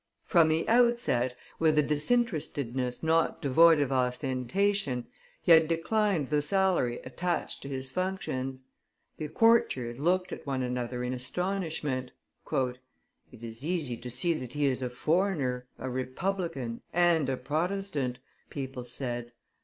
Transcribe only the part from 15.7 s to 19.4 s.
a republican, and a Protestant," people said.